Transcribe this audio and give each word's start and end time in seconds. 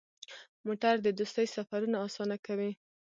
موټر 0.65 0.95
د 1.01 1.07
دوستۍ 1.19 1.47
سفرونه 1.55 1.97
اسانه 2.05 2.37
کوي. 2.45 2.71